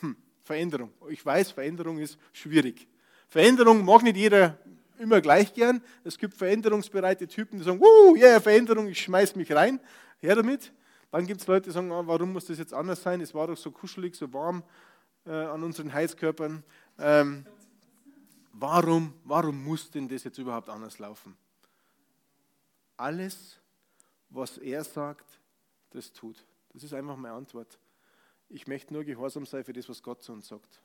[0.00, 0.92] Hm, Veränderung.
[1.08, 2.86] Ich weiß, Veränderung ist schwierig.
[3.28, 4.58] Veränderung mag nicht jeder
[4.98, 5.82] immer gleich gern.
[6.04, 9.80] Es gibt veränderungsbereite Typen, die sagen, uh, yeah, Veränderung, ich schmeiß mich rein.
[10.20, 10.72] Her damit.
[11.12, 13.20] Dann gibt es Leute, die sagen, ah, warum muss das jetzt anders sein?
[13.20, 14.64] Es war doch so kuschelig, so warm
[15.26, 16.64] äh, an unseren Heizkörpern.
[16.98, 17.44] Ähm,
[18.54, 21.36] warum, warum muss denn das jetzt überhaupt anders laufen?
[22.96, 23.60] Alles,
[24.30, 25.38] was er sagt,
[25.90, 26.46] das tut.
[26.72, 27.78] Das ist einfach meine Antwort.
[28.48, 30.80] Ich möchte nur gehorsam sein für das, was Gott zu uns sagt.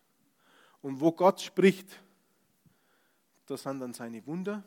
[0.81, 2.01] Und wo Gott spricht,
[3.45, 4.61] da sind dann seine Wunder,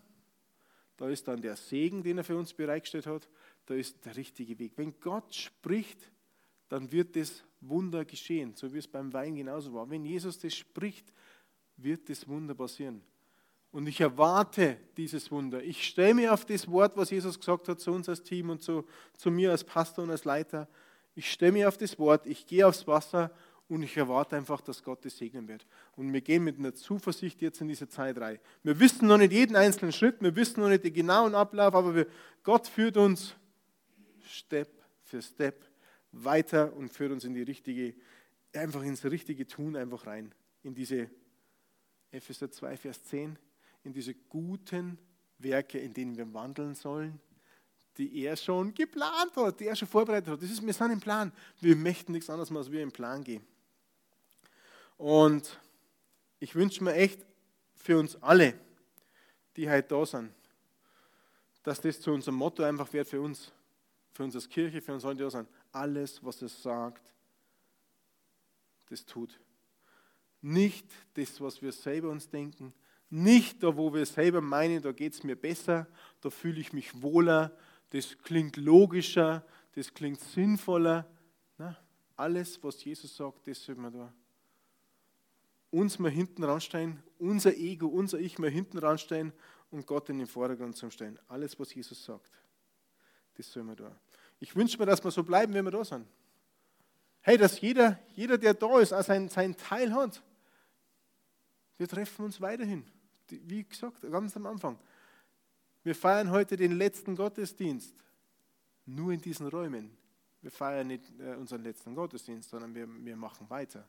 [0.96, 3.28] da ist dann der Segen, den er für uns bereitgestellt hat,
[3.70, 4.72] da ist der richtige Weg.
[4.74, 6.10] Wenn Gott spricht,
[6.68, 9.88] dann wird das Wunder geschehen, so wie es beim Wein genauso war.
[9.88, 11.12] Wenn Jesus das spricht,
[11.76, 13.00] wird das Wunder passieren.
[13.70, 15.62] Und ich erwarte dieses Wunder.
[15.62, 18.60] Ich stelle mir auf das Wort, was Jesus gesagt hat zu uns als Team und
[18.60, 18.84] zu,
[19.16, 20.68] zu mir als Pastor und als Leiter.
[21.14, 23.30] Ich stelle mir auf das Wort, ich gehe aufs Wasser
[23.68, 25.64] und ich erwarte einfach, dass Gott das segnen wird.
[25.94, 28.40] Und wir gehen mit einer Zuversicht jetzt in diese Zeit rein.
[28.64, 31.94] Wir wissen noch nicht jeden einzelnen Schritt, wir wissen noch nicht den genauen Ablauf, aber
[31.94, 32.06] wir,
[32.42, 33.36] Gott führt uns
[34.30, 34.68] Step
[35.02, 35.66] für Step
[36.12, 37.94] weiter und führt uns in die richtige,
[38.52, 40.34] einfach ins richtige Tun einfach rein.
[40.62, 41.10] In diese
[42.10, 43.38] Epheser 2, Vers 10,
[43.84, 44.98] in diese guten
[45.38, 47.20] Werke, in denen wir wandeln sollen,
[47.96, 50.42] die er schon geplant hat, die er schon vorbereitet hat.
[50.42, 51.32] Das ist, wir sind im Plan.
[51.60, 53.44] Wir möchten nichts anderes als wir im Plan gehen.
[54.96, 55.58] Und
[56.38, 57.24] ich wünsche mir echt
[57.74, 58.54] für uns alle,
[59.56, 60.32] die heute da sind,
[61.62, 63.52] dass das zu unserem Motto einfach wird für uns,
[64.12, 65.48] für uns als Kirche, für uns die da sind.
[65.72, 67.02] Alles, was es sagt,
[68.88, 69.38] das tut.
[70.40, 72.72] Nicht das, was wir selber uns denken,
[73.08, 75.86] nicht da, wo wir selber meinen, da geht es mir besser,
[76.20, 77.56] da fühle ich mich wohler,
[77.90, 81.10] das klingt logischer, das klingt sinnvoller.
[81.58, 81.76] Na,
[82.16, 84.12] alles, was Jesus sagt, das soll man da
[85.70, 89.32] uns mal hinten ranstellen, unser Ego, unser Ich mal hinten ranstellen
[89.70, 91.18] und Gott in den Vordergrund zu stellen.
[91.28, 92.30] Alles, was Jesus sagt,
[93.40, 93.90] das soll man da.
[94.38, 96.06] Ich wünsche mir, dass wir so bleiben, wenn wir da sind.
[97.22, 100.22] Hey, dass jeder, jeder der da ist, auch seinen, seinen Teil hat.
[101.76, 102.84] Wir treffen uns weiterhin.
[103.28, 104.78] Wie gesagt, ganz am Anfang.
[105.82, 107.94] Wir feiern heute den letzten Gottesdienst.
[108.86, 109.96] Nur in diesen Räumen.
[110.42, 113.86] Wir feiern nicht äh, unseren letzten Gottesdienst, sondern wir, wir machen weiter.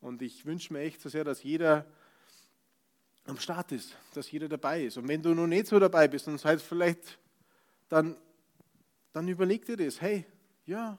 [0.00, 1.86] Und ich wünsche mir echt so sehr, dass jeder
[3.24, 4.96] am Start ist, dass jeder dabei ist.
[4.96, 7.18] Und wenn du noch nicht so dabei bist und seid vielleicht,
[7.88, 8.16] dann,
[9.12, 10.00] dann überleg dir das.
[10.00, 10.26] Hey,
[10.64, 10.98] ja,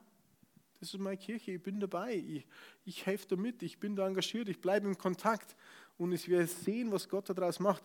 [0.80, 2.46] das ist meine Kirche, ich bin dabei, ich,
[2.86, 5.56] ich helfe da mit, ich bin da engagiert, ich bleibe im Kontakt
[5.98, 7.84] und ich werde sehen, was Gott daraus macht.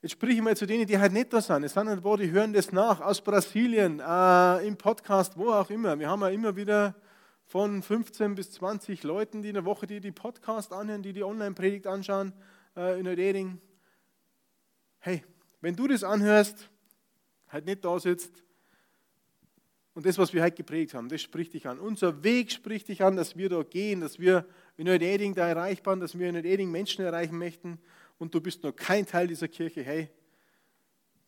[0.00, 1.64] Jetzt spreche ich mal zu denen, die halt nicht da sind.
[1.64, 5.70] Es sind ein paar, die hören das nach, aus Brasilien, äh, im Podcast, wo auch
[5.70, 5.98] immer.
[5.98, 6.94] Wir haben ja immer wieder
[7.46, 11.24] von 15 bis 20 Leuten, die in der Woche die, die Podcast anhören, die die
[11.24, 12.32] Online-Predigt anschauen.
[12.76, 13.60] äh, in Reding.
[14.98, 15.24] Hey,
[15.60, 16.70] wenn du das anhörst,
[17.48, 18.43] halt nicht da sitzt,
[19.94, 21.78] und das, was wir heute geprägt haben, das spricht dich an.
[21.78, 24.44] Unser Weg spricht dich an, dass wir da gehen, dass wir
[24.76, 27.78] in Neueding da erreichbar, dass wir in Neueding Menschen erreichen möchten.
[28.18, 29.84] Und du bist noch kein Teil dieser Kirche.
[29.84, 30.10] Hey,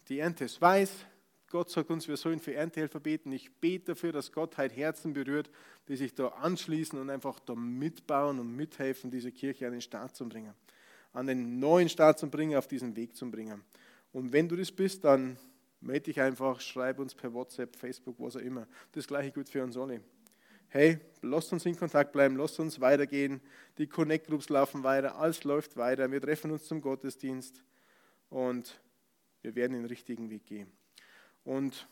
[0.09, 0.91] die Ernte ist weiß.
[1.49, 3.31] Gott sagt uns, wir sollen für Erntehelfer beten.
[3.31, 5.49] Ich bete dafür, dass Gott heute Herzen berührt,
[5.87, 10.17] die sich da anschließen und einfach da mitbauen und mithelfen, diese Kirche an den Start
[10.17, 10.55] zu bringen.
[11.13, 13.63] An den neuen Start zu bringen, auf diesen Weg zu bringen.
[14.13, 15.39] Und wenn du das bist, dann
[15.87, 18.67] melde dich einfach, schreib uns per WhatsApp, Facebook, was auch immer.
[18.93, 20.03] Das gleiche gilt für uns alle.
[20.69, 23.41] Hey, lasst uns in Kontakt bleiben, lasst uns weitergehen.
[23.79, 26.11] Die Connect Groups laufen weiter, alles läuft weiter.
[26.11, 27.63] Wir treffen uns zum Gottesdienst
[28.31, 28.81] und
[29.43, 30.71] wir werden den richtigen Weg gehen.
[31.45, 31.89] Und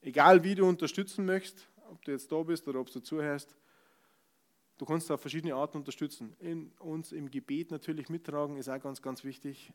[0.00, 3.54] egal wie du unterstützen möchtest, ob du jetzt da bist oder ob du zuhörst,
[4.78, 6.34] du kannst auf verschiedene Arten unterstützen.
[6.40, 9.72] In uns im Gebet natürlich mittragen ist auch ganz, ganz wichtig,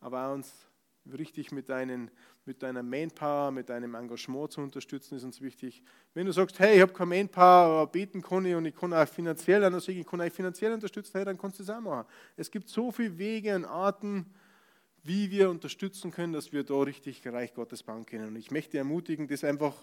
[0.00, 0.66] aber auch uns
[1.10, 2.10] richtig mit, deinen,
[2.44, 5.82] mit deiner Manpower, mit deinem Engagement zu unterstützen, ist uns wichtig.
[6.14, 8.92] Wenn du sagst, hey, ich habe keine Manpower, aber beten kann ich und ich kann
[8.92, 12.06] auch finanziell, dann ich, kann euch finanziell unterstützen, hey, dann kannst du das auch machen.
[12.36, 14.26] Es gibt so viele Wege und Arten,
[15.02, 18.28] wie wir unterstützen können, dass wir da richtig Reich Gottes bauen können.
[18.28, 19.74] Und ich möchte ermutigen, das einfach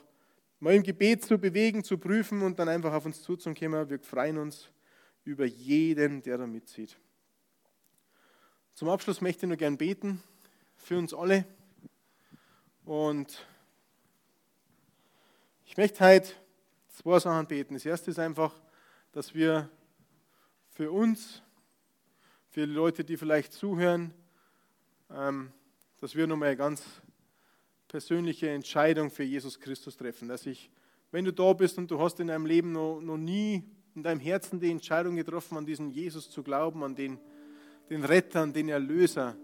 [0.60, 3.90] mal im Gebet zu bewegen, zu prüfen und dann einfach auf uns zuzukommen.
[3.90, 4.70] Wir freuen uns
[5.26, 6.98] über jeden, der da mitzieht.
[8.74, 10.24] Zum Abschluss möchte ich nur gern beten
[10.80, 11.46] für uns alle.
[12.86, 13.46] Und
[15.66, 16.30] ich möchte heute
[16.88, 17.76] zwei Sachen beten.
[17.76, 18.54] Das erste ist einfach,
[19.12, 19.70] dass wir
[20.72, 21.44] für uns,
[22.50, 24.14] für die Leute, die vielleicht zuhören,
[25.12, 25.52] ähm,
[26.00, 26.84] dass wir nochmal eine ganz
[27.88, 30.28] persönliche Entscheidung für Jesus Christus treffen.
[30.28, 30.72] Dass ich,
[31.12, 33.64] wenn du da bist und du hast in deinem Leben noch, noch nie
[33.96, 37.20] in deinem Herzen die Entscheidung getroffen, an diesen Jesus zu glauben, an den,
[37.90, 39.36] den Retter, an den Erlöser,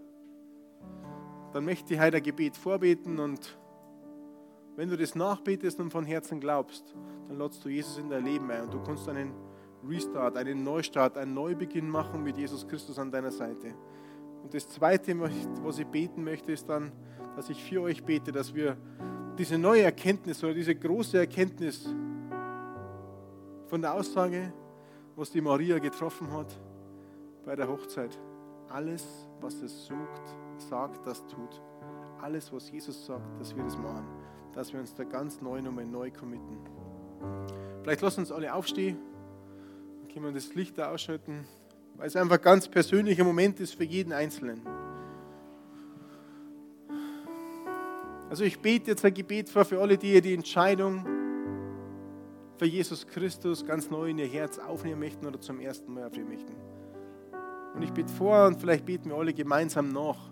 [1.56, 3.58] dann möchte ich heute ein Gebet vorbeten und
[4.76, 6.94] wenn du das nachbetest und von Herzen glaubst,
[7.28, 9.32] dann lädst du Jesus in dein Leben ein und du kannst einen
[9.88, 13.74] Restart, einen Neustart, einen Neubeginn machen mit Jesus Christus an deiner Seite.
[14.42, 16.92] Und das Zweite, was ich beten möchte, ist dann,
[17.36, 18.76] dass ich für euch bete, dass wir
[19.38, 21.88] diese neue Erkenntnis oder diese große Erkenntnis
[23.68, 24.52] von der Aussage,
[25.14, 26.54] was die Maria getroffen hat
[27.46, 28.18] bei der Hochzeit,
[28.68, 31.60] alles, was es sucht, sagt, das tut.
[32.20, 34.06] Alles, was Jesus sagt, dass wir das machen.
[34.52, 36.58] Dass wir uns da ganz neu nochmal neu committen.
[37.82, 38.98] Vielleicht lassen uns alle aufstehen.
[40.00, 41.46] Dann können wir das Licht da ausschalten,
[41.96, 44.60] weil es einfach ein ganz persönlicher Moment ist für jeden Einzelnen.
[48.28, 51.06] Also ich bete jetzt ein Gebet vor für alle, die ihr die Entscheidung
[52.56, 56.30] für Jesus Christus ganz neu in ihr Herz aufnehmen möchten oder zum ersten Mal aufnehmen
[56.30, 56.54] möchten.
[57.74, 60.30] Und ich bete vor und vielleicht beten wir alle gemeinsam nach.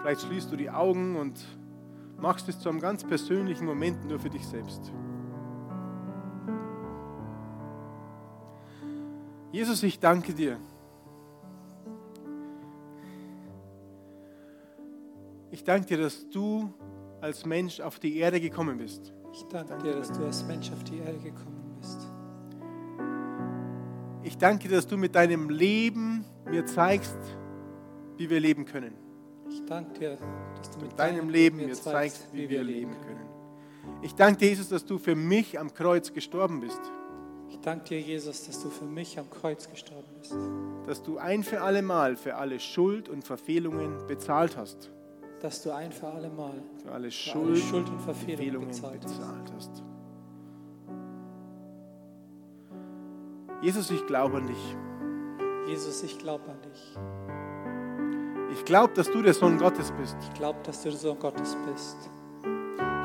[0.00, 1.38] Vielleicht schließt du die Augen und
[2.18, 4.92] machst es zu einem ganz persönlichen Moment nur für dich selbst.
[9.50, 10.58] Jesus, ich danke dir.
[15.50, 16.72] Ich danke dir, dass du
[17.20, 19.12] als Mensch auf die Erde gekommen bist.
[19.32, 22.06] Ich danke, danke dir, dass du als Mensch auf die Erde gekommen bist.
[24.22, 27.18] Ich danke dir, dass du mit deinem Leben mir zeigst,
[28.16, 29.07] wie wir leben können.
[29.50, 30.18] Ich danke dir,
[30.56, 33.26] dass du mit, deinem Leben mir zeigst, wie wir leben können.
[34.02, 36.80] Ich danke dir, Jesus, dass du für mich am Kreuz gestorben bist.
[37.48, 40.36] Ich danke dir, Jesus, dass du für mich am Kreuz gestorben bist.
[40.86, 44.90] Dass du ein für alle Mal für alle Schuld und Verfehlungen bezahlt hast.
[45.40, 49.00] Dass du ein für alle Mal für alle Schuld, für alle Schuld und Verfehlungen, bezahlt,
[49.00, 49.82] bezahlt hast.
[53.62, 54.76] Jesus, ich glaube an dich.
[55.66, 56.96] Jesus, ich glaube an dich.
[58.50, 60.16] Ich glaube, dass du der Sohn Gottes bist.
[60.22, 61.96] Ich glaube, dass du der Sohn Gottes bist.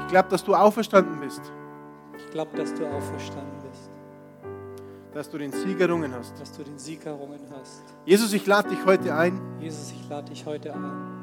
[0.01, 1.41] Ich glaube, dass du auferstanden bist.
[2.17, 3.91] Ich glaube, dass du auferstanden bist.
[5.13, 6.39] Dass du den Sieg errungen hast.
[6.39, 7.83] Dass du den Sieg errungen hast.
[8.05, 9.39] Jesus, ich lade dich heute ein.
[9.59, 11.13] Jesus, ich lade dich heute ein.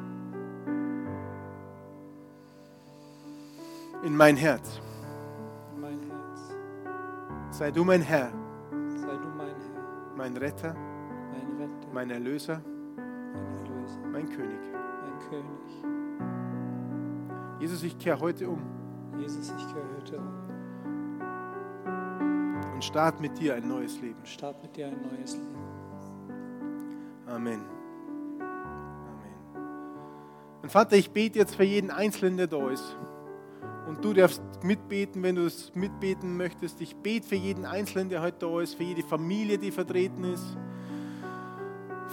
[4.04, 4.80] In mein Herz.
[5.74, 6.40] In mein Herz.
[7.50, 8.30] Sei du mein Herr.
[8.70, 10.16] Sei du mein Herr.
[10.16, 10.74] Mein Retter.
[10.74, 11.92] Mein Retter.
[11.92, 12.62] Mein Erlöser
[13.32, 13.69] mein Erlöser,
[14.10, 14.60] mein König.
[14.72, 15.84] mein König.
[17.60, 18.60] Jesus, ich kehre heute um.
[19.18, 20.28] Jesus, ich kehre heute um.
[22.74, 24.24] Und start mit dir ein neues Leben.
[24.24, 25.58] Start mit dir ein neues Leben.
[27.26, 27.60] Amen.
[28.40, 29.34] Amen.
[30.62, 32.96] Und Vater, ich bete jetzt für jeden Einzelnen, der da ist.
[33.88, 36.80] Und du darfst mitbeten, wenn du es mitbeten möchtest.
[36.80, 40.56] Ich bete für jeden Einzelnen, der heute da ist, für jede Familie, die vertreten ist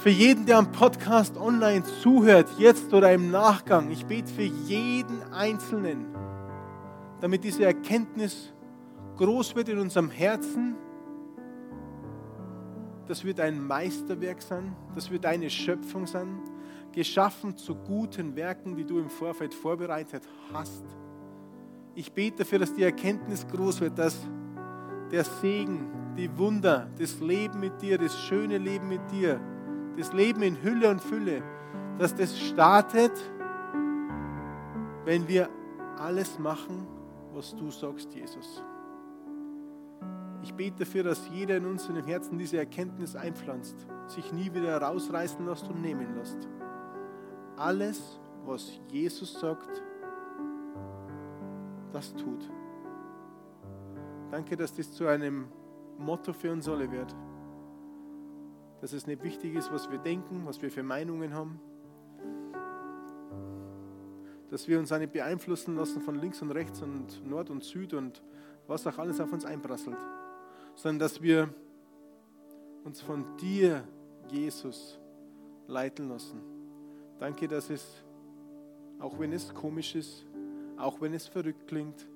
[0.07, 5.21] Für jeden, der am Podcast online zuhört, jetzt oder im Nachgang, ich bete für jeden
[5.33, 6.05] Einzelnen,
[7.19, 8.53] damit diese Erkenntnis
[9.17, 10.77] groß wird in unserem Herzen.
[13.05, 16.39] Das wird ein Meisterwerk sein, das wird eine Schöpfung sein,
[16.93, 20.85] geschaffen zu guten Werken, die du im Vorfeld vorbereitet hast.
[21.95, 24.17] Ich bete dafür, dass die Erkenntnis groß wird, dass
[25.11, 29.41] der Segen, die Wunder, das Leben mit dir, das schöne Leben mit dir,
[29.97, 31.41] das Leben in Hülle und Fülle,
[31.97, 33.11] dass das startet,
[35.05, 35.49] wenn wir
[35.97, 36.87] alles machen,
[37.33, 38.63] was du sagst, Jesus.
[40.43, 43.75] Ich bete dafür, dass jeder in uns Herzen diese Erkenntnis einpflanzt,
[44.07, 46.47] sich nie wieder rausreißen lässt und nehmen lässt.
[47.57, 49.81] Alles, was Jesus sagt,
[51.91, 52.49] das tut.
[54.29, 55.47] Danke, dass das zu einem
[55.97, 57.15] Motto für uns alle wird.
[58.82, 61.59] Dass es nicht wichtig ist, was wir denken, was wir für Meinungen haben.
[64.49, 67.93] Dass wir uns auch nicht beeinflussen lassen von links und rechts und Nord und Süd
[67.93, 68.21] und
[68.67, 69.97] was auch alles auf uns einprasselt.
[70.75, 71.49] Sondern dass wir
[72.84, 73.84] uns von dir,
[74.30, 74.99] Jesus,
[75.67, 76.41] leiten lassen.
[77.19, 78.03] Danke, dass es,
[78.99, 80.25] auch wenn es komisch ist,
[80.78, 82.07] auch wenn es verrückt klingt,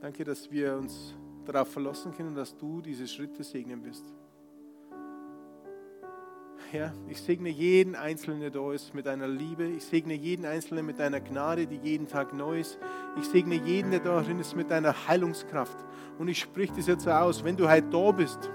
[0.00, 1.14] danke, dass wir uns
[1.46, 4.04] darauf verlassen können, dass du diese Schritte segnen wirst.
[6.72, 9.66] Herr, ich segne jeden Einzelnen, der da ist, mit deiner Liebe.
[9.68, 12.78] Ich segne jeden Einzelnen mit deiner Gnade, die jeden Tag neu ist.
[13.20, 15.76] Ich segne jeden, der darin ist, mit deiner Heilungskraft.
[16.18, 18.50] Und ich spreche das jetzt aus, wenn du heute da bist.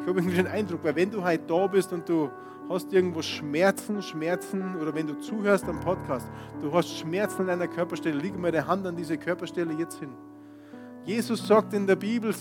[0.00, 2.30] Ich habe irgendwie den Eindruck, weil wenn du heute da bist und du
[2.68, 6.30] hast irgendwo Schmerzen, Schmerzen, oder wenn du zuhörst am Podcast,
[6.62, 10.10] du hast Schmerzen an deiner Körperstelle, leg mal deine Hand an diese Körperstelle jetzt hin.
[11.04, 12.34] Jesus sagt in der Bibel,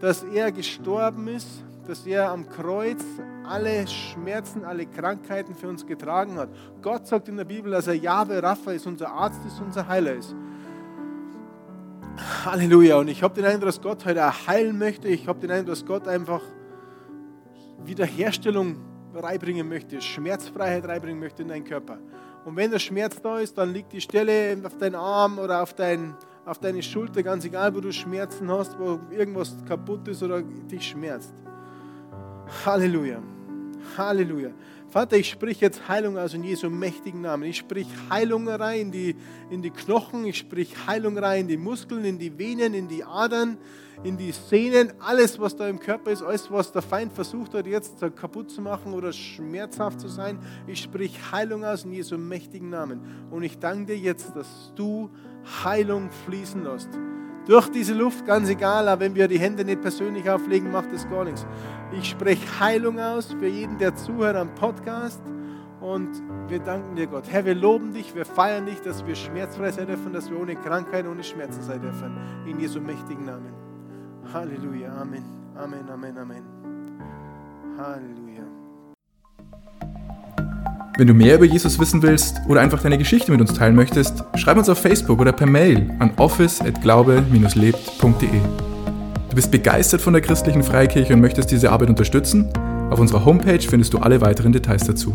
[0.00, 1.48] dass er gestorben ist,
[1.86, 3.02] dass er am Kreuz
[3.44, 6.48] alle Schmerzen, alle Krankheiten für uns getragen hat.
[6.82, 10.14] Gott sagt in der Bibel, dass er Jahwe Rapha ist, unser Arzt ist, unser Heiler
[10.14, 10.34] ist.
[12.44, 12.96] Halleluja.
[12.96, 15.08] Und ich habe den Eindruck, dass Gott heute heilen möchte.
[15.08, 16.42] Ich habe den Eindruck, dass Gott einfach
[17.84, 18.76] Wiederherstellung
[19.14, 21.98] reinbringen möchte, Schmerzfreiheit reinbringen möchte in deinen Körper.
[22.44, 25.74] Und wenn der Schmerz da ist, dann liegt die Stelle auf deinen Arm oder auf,
[25.74, 26.14] dein,
[26.46, 30.88] auf deine Schulter, ganz egal, wo du Schmerzen hast, wo irgendwas kaputt ist oder dich
[30.88, 31.34] schmerzt.
[32.64, 33.20] Halleluja.
[33.98, 34.50] Halleluja.
[34.88, 37.42] Vater, ich sprich jetzt Heilung aus in Jesu mächtigen Namen.
[37.44, 39.16] Ich sprich Heilung rein in die,
[39.50, 43.02] in die Knochen, ich sprich Heilung rein in die Muskeln, in die Venen, in die
[43.02, 43.58] Adern,
[44.04, 47.66] in die Sehnen, alles, was da im Körper ist, alles, was der Feind versucht hat,
[47.66, 50.38] jetzt kaputt zu machen oder schmerzhaft zu sein.
[50.66, 53.00] Ich sprich Heilung aus in Jesu mächtigen Namen.
[53.30, 55.10] Und ich danke dir jetzt, dass du
[55.64, 56.90] Heilung fließen lässt.
[57.46, 61.08] Durch diese Luft, ganz egal, aber wenn wir die Hände nicht persönlich auflegen, macht das
[61.08, 61.46] gar nichts.
[61.92, 65.22] Ich spreche Heilung aus für jeden, der zuhört am Podcast.
[65.80, 66.10] Und
[66.48, 67.24] wir danken dir, Gott.
[67.30, 70.56] Herr, wir loben dich, wir feiern dich, dass wir schmerzfrei sein dürfen, dass wir ohne
[70.56, 72.16] Krankheit, ohne Schmerzen sein dürfen.
[72.46, 73.52] In Jesu mächtigen Namen.
[74.32, 74.92] Halleluja.
[75.00, 75.24] Amen.
[75.54, 76.42] Amen, Amen, Amen.
[77.78, 78.25] Halleluja.
[80.98, 84.24] Wenn du mehr über Jesus wissen willst oder einfach deine Geschichte mit uns teilen möchtest,
[84.36, 88.40] schreib uns auf Facebook oder per Mail an office@glaube-lebt.de.
[89.28, 92.48] Du bist begeistert von der christlichen Freikirche und möchtest diese Arbeit unterstützen?
[92.90, 95.14] Auf unserer Homepage findest du alle weiteren Details dazu.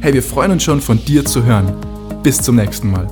[0.00, 1.72] Hey, wir freuen uns schon von dir zu hören.
[2.24, 3.06] Bis zum nächsten Mal.